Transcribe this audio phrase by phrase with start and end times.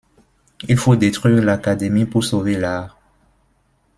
[0.67, 2.97] Il faut détruire l'Académie pour sauver l'art.